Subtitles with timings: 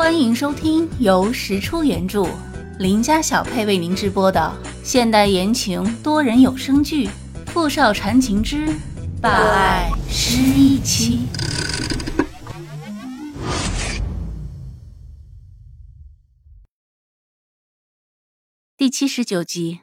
[0.00, 2.26] 欢迎收听由石出原著、
[2.78, 4.50] 林家小配为您直播的
[4.82, 7.06] 现代言情多人有声剧
[7.48, 8.66] 《富少缠情之
[9.20, 11.28] 霸爱失忆妻》
[18.78, 19.80] 第七十九集。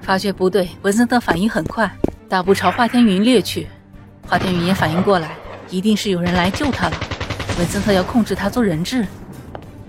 [0.00, 1.94] 发觉不对，文森特反应很快，
[2.30, 3.68] 大步朝华天云掠去。
[4.26, 5.36] 华天云也反应过来，
[5.70, 6.96] 一定是有人来救他了。
[7.58, 9.06] 文森特要控制他做人质，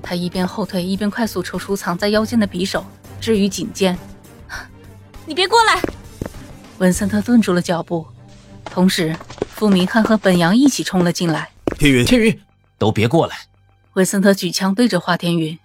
[0.01, 2.85] 他一边后退，一边快速抽出藏在腰间的匕首，
[3.19, 3.97] 置于颈间。
[5.25, 5.81] 你别过来！
[6.77, 8.05] 文森特顿住了脚步，
[8.65, 9.15] 同时，
[9.49, 11.49] 傅明翰和本阳一起冲了进来。
[11.79, 12.39] 天云，天云，
[12.77, 13.35] 都别过来！
[13.93, 15.57] 文森特举枪对着华天云，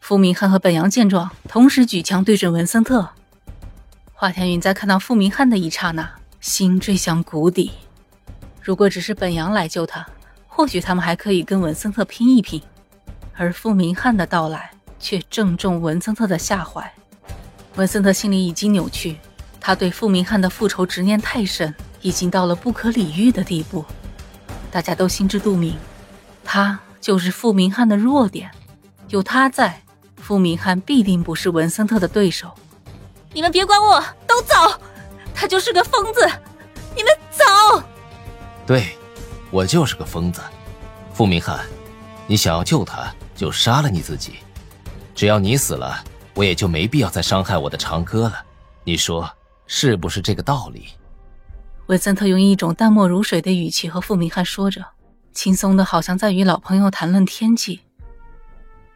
[0.00, 3.08] 傅明翰和本阳见状，同时举枪对准文森特。
[4.12, 6.08] 华天云在看到傅明翰的一刹那，
[6.40, 7.72] 心坠向谷底。
[8.68, 10.06] 如果只是本阳来救他，
[10.46, 12.62] 或许他们还可以跟文森特拼一拼。
[13.34, 16.92] 而傅明翰的到来却正中文森特的下怀。
[17.76, 19.16] 文森特心里已经扭曲，
[19.58, 23.82] 他对傅明翰的复仇执念太深，已经到了不可理喻的地步。
[24.70, 25.74] 大家都心知肚明，
[26.44, 28.50] 他就是傅明翰的弱点。
[29.08, 29.80] 有他在，
[30.16, 32.52] 傅明翰必定不是文森特的对手。
[33.32, 34.78] 你们别管我，都走！
[35.34, 36.20] 他就是个疯子，
[36.94, 37.82] 你们走！
[38.68, 38.88] 对，
[39.50, 40.42] 我就是个疯子，
[41.14, 41.64] 傅明翰，
[42.26, 44.40] 你想要救他，就杀了你自己。
[45.14, 48.44] 只要你死了，我也就没必要再伤害我的长歌了。
[48.84, 49.26] 你说
[49.66, 50.88] 是不是这个道理？
[51.86, 54.84] 文森特用一种淡漠如水的语气和傅明翰说着，
[55.32, 57.80] 轻松的好像在与老朋友谈论天气。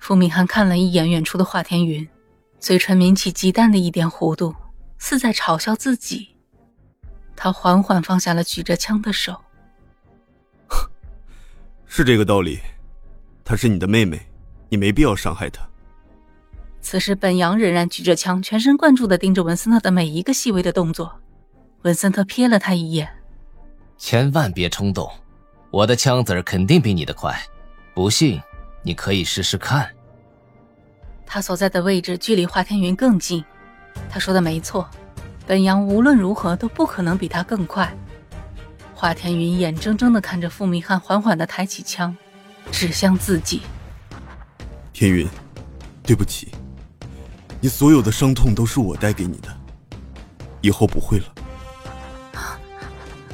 [0.00, 2.06] 傅明翰看了一眼远处的华天云，
[2.60, 4.54] 嘴唇抿起极淡的一点弧度，
[4.98, 6.28] 似在嘲笑自己。
[7.34, 9.40] 他缓缓放下了举着枪的手。
[11.94, 12.58] 是这个道理，
[13.44, 14.18] 她是你的妹妹，
[14.70, 15.60] 你没必要伤害她。
[16.80, 21.20] 此时，本阳仍然举着枪，全神贯注地盯着文森特的每一个细微的动作。
[21.82, 23.06] 文森特瞥了他一眼，
[23.98, 25.06] 千万别冲动，
[25.70, 27.38] 我的枪子儿肯定比你的快，
[27.92, 28.40] 不信
[28.82, 29.86] 你可以试试看。
[31.26, 33.44] 他所在的位置距离华天云更近，
[34.08, 34.88] 他说的没错，
[35.46, 37.94] 本阳无论如何都不可能比他更快。
[39.02, 42.16] 华天云眼睁睁的看着傅明翰缓缓的抬起枪，
[42.70, 43.62] 指向自己。
[44.92, 45.28] 天云，
[46.04, 46.52] 对不起，
[47.60, 49.48] 你所有的伤痛都是我带给你的，
[50.60, 51.24] 以后不会了。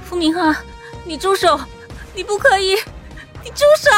[0.02, 0.56] 傅明翰，
[1.04, 1.60] 你住手！
[2.14, 2.70] 你不可以！
[3.44, 3.90] 你住手！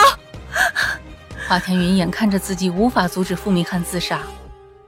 [1.47, 4.23] 华天云眼看着自己无法阻止傅明翰自杀，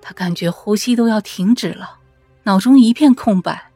[0.01, 1.99] 他感觉呼吸都要停止了，
[2.43, 3.71] 脑中一片空白，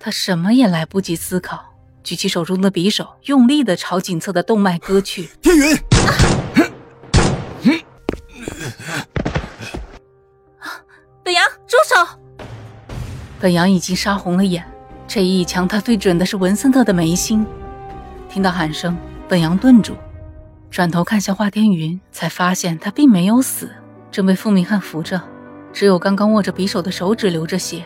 [0.00, 1.67] 他什么也来不及思考。
[2.08, 5.28] 举起手中的匕首，用力的朝颈侧的动脉割去。
[5.42, 5.78] 天云，
[11.22, 12.18] 本阳，住手！
[13.38, 14.64] 本阳已经杀红了眼，
[15.06, 17.46] 这一枪他对准的是文森特的眉心。
[18.30, 18.96] 听到喊声，
[19.28, 19.94] 本阳顿住，
[20.70, 23.70] 转头看向华天云，才发现他并没有死，
[24.10, 25.20] 正被傅明翰扶着，
[25.74, 27.84] 只有刚刚握着匕首的手指流着血，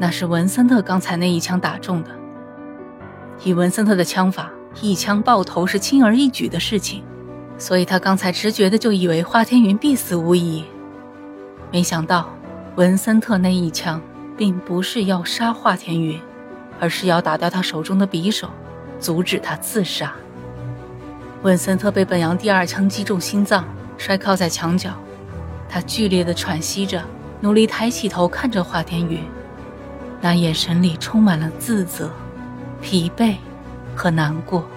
[0.00, 2.21] 那是文森特刚才那一枪打中的。
[3.44, 7.02] 以文森特的枪法，一枪爆头是轻而易举的事情，
[7.58, 10.64] 所以他刚才直觉的就以为华天云必死无疑。
[11.72, 12.32] 没想到，
[12.76, 14.00] 文森特那一枪
[14.36, 16.20] 并不是要杀华天云，
[16.78, 18.48] 而是要打掉他手中的匕首，
[19.00, 20.12] 阻止他自杀。
[21.42, 23.64] 文森特被本阳第二枪击中心脏，
[23.98, 24.92] 摔靠在墙角，
[25.68, 27.02] 他剧烈的喘息着，
[27.40, 29.18] 努力抬起头看着华天云，
[30.20, 32.08] 那眼神里充满了自责。
[32.82, 33.36] 疲惫
[33.96, 34.68] 和难过。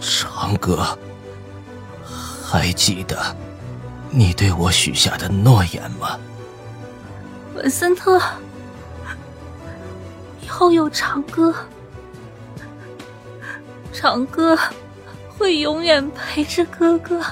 [0.00, 0.98] 长歌，
[2.44, 3.16] 还记得
[4.10, 6.18] 你对我许下的诺言吗？
[7.54, 8.20] 文森特，
[10.42, 11.54] 以后有长歌，
[13.92, 14.58] 长歌
[15.38, 17.24] 会永远陪着哥哥。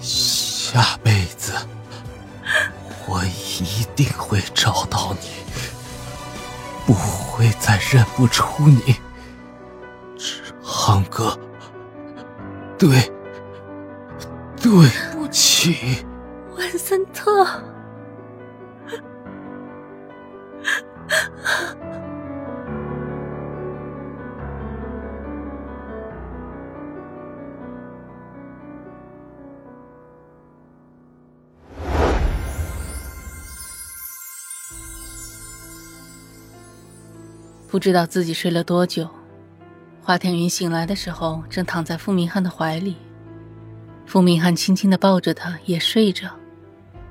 [0.00, 1.52] 下辈子，
[3.06, 5.43] 我一定会找到你。
[6.86, 8.96] 不会再认不出你，
[10.62, 11.38] 长哥。
[12.78, 13.10] 对，
[14.60, 14.70] 对
[15.12, 16.04] 不起，
[16.56, 17.46] 文森特。
[37.74, 39.08] 不知道自己睡了多久，
[40.00, 42.94] 华天云醒来的时候，正躺在傅明翰的怀里。
[44.06, 46.28] 傅明翰轻轻地抱着他，也睡着。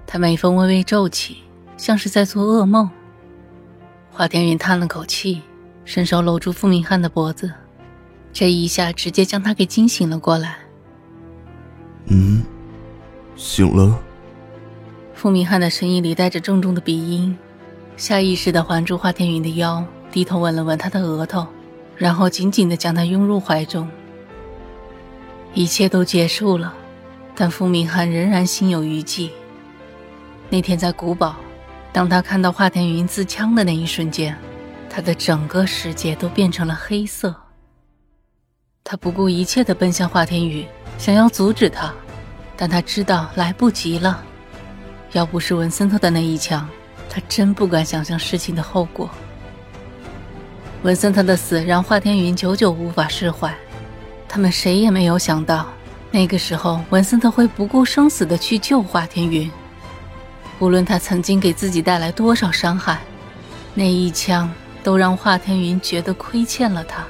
[0.07, 1.39] 他眉峰微微皱起，
[1.75, 2.89] 像是在做噩梦。
[4.09, 5.41] 华天云叹了口气，
[5.83, 7.51] 伸手搂住傅明翰的脖子，
[8.31, 10.59] 这一下直接将他给惊醒了过来。
[12.05, 12.41] 嗯，
[13.35, 13.99] 醒了。
[15.13, 17.37] 傅明翰的声音里带着重重的鼻音，
[17.97, 21.47] 下意识地环住华天云的腰，低头吻了吻他的额头，
[21.97, 23.89] 然后紧紧地将他拥入怀中。
[25.55, 26.71] 一切都结束了，
[27.33, 29.31] 但傅明翰仍然心有余悸。
[30.51, 31.35] 那天在古堡，
[31.91, 34.37] 当他看到华天云自枪的那一瞬间，
[34.87, 37.35] 他的整个世界都变成了黑色。
[38.83, 40.63] 他不顾一切地奔向华天宇，
[40.99, 41.91] 想要阻止他，
[42.55, 44.23] 但他知道来不及了。
[45.13, 46.69] 要不是文森特的那一枪，
[47.09, 49.09] 他真不敢想象事情的后果。
[50.83, 53.55] 文森特的死让华天云久久无法释怀，
[54.27, 55.71] 他们谁也没有想到，
[56.11, 59.49] 那个时候文森特会不顾生死的去救华天云。
[60.59, 62.99] 无论他曾经给自己带来多少伤害，
[63.73, 64.51] 那一枪
[64.83, 67.05] 都让华天云觉得亏欠了他，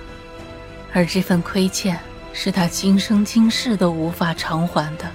[0.93, 1.99] 而这份亏欠
[2.31, 5.05] 是他今生今世都无法偿还的。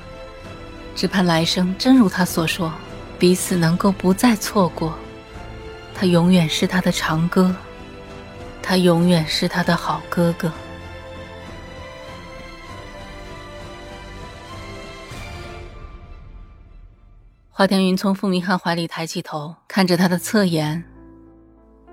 [0.96, 2.72] 只盼来生真如他所说，
[3.20, 4.98] 彼此能够不再错过。
[5.94, 7.54] 他永远是他的长歌，
[8.62, 10.52] 他永远是他的好哥哥。
[17.50, 20.84] 华天云从傅明翰怀里抬起头，看着他的侧颜。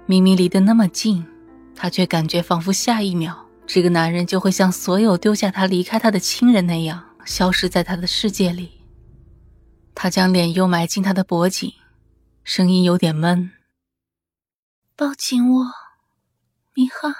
[0.05, 1.25] 明明离得那么近，
[1.75, 3.35] 他却感觉仿佛下一秒，
[3.65, 8.71] 这个男人就会像所有丢下他离开他的亲人那样，消失在他的世界里。
[9.95, 11.73] 他将脸又埋进他的脖颈，
[12.43, 13.49] 声音有点闷
[14.95, 15.65] ：“抱紧我，
[16.75, 17.15] 明翰。”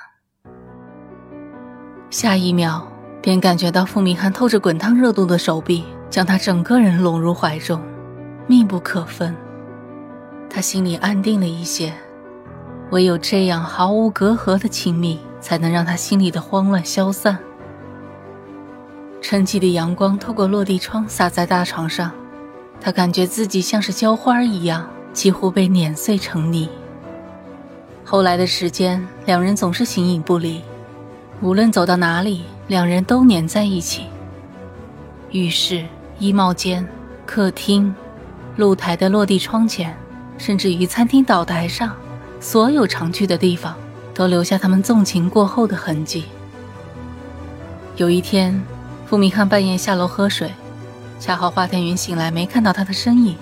[2.12, 2.84] 下一秒，
[3.22, 7.82] 便感觉到傅明翰透着滚烫热度的手臂将他整个人拢入怀中，
[8.48, 9.34] 密不可分。
[10.50, 11.94] 他心里安定了一些，
[12.92, 17.38] 唯有这样毫无隔阂的亲密，才能让他心里的慌乱消散。
[19.22, 22.12] 晨起的阳光透过落地窗洒在大床上。
[22.80, 26.70] 他感觉自己像是浇花一样，几乎被碾碎成泥。
[28.08, 30.62] 后来的时间，两人总是形影不离，
[31.42, 34.04] 无论走到哪里，两人都黏在一起。
[35.32, 35.84] 浴室、
[36.20, 36.88] 衣帽间、
[37.26, 37.94] 客厅、
[38.58, 39.98] 露台的落地窗前，
[40.38, 41.96] 甚至于餐厅岛台上，
[42.40, 43.76] 所有常去的地方，
[44.14, 46.26] 都留下他们纵情过后的痕迹。
[47.96, 48.64] 有一天，
[49.08, 50.52] 傅明翰半夜下楼喝水。
[51.20, 53.36] 恰好华天云醒来，没看到他的身影。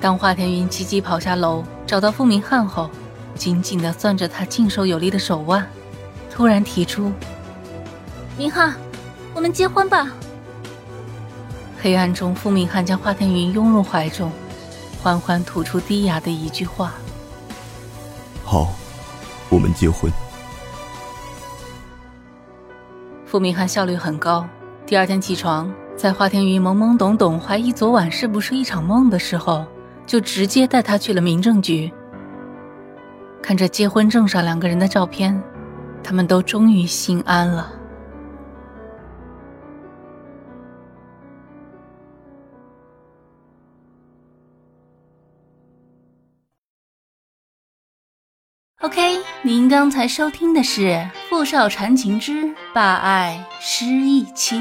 [0.00, 2.88] 当华天云急急跑下楼，找到傅明翰后，
[3.38, 5.66] 紧紧的攥着他劲手有力的手腕，
[6.30, 7.12] 突然提出
[8.36, 8.74] ：“明翰，
[9.32, 10.10] 我们结婚吧。”
[11.80, 14.32] 黑暗中，傅明翰将华天云拥入怀中，
[15.00, 16.94] 缓缓吐出低哑的一句话
[18.44, 18.74] ：“好，
[19.48, 20.12] 我们结婚。”
[23.24, 24.44] 傅明翰效率很高，
[24.84, 25.72] 第二天起床。
[25.96, 29.66] 在华天云懵懵懂懂怀疑昨晚是不是一场梦的时候，
[30.06, 31.92] 就直接带他去了民政局。
[33.48, 35.42] 看着结婚证上两个人的照片，
[36.04, 37.72] 他们都终于心安了。
[48.82, 50.82] OK，您刚才收听的是
[51.30, 54.58] 《傅少缠情之霸爱失忆妻》。